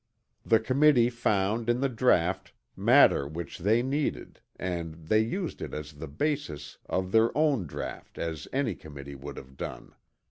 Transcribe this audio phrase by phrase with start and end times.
[0.43, 5.93] The committee found in the draught matter which they needed and they used it as
[5.93, 9.93] the basis of their own draught as any committee would have done.